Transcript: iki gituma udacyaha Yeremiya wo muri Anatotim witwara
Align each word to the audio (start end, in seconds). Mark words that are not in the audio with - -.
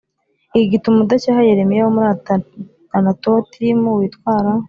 iki 0.55 0.69
gituma 0.73 0.97
udacyaha 1.01 1.47
Yeremiya 1.49 1.81
wo 1.85 1.91
muri 1.95 2.07
Anatotim 2.97 3.79
witwara 3.97 4.51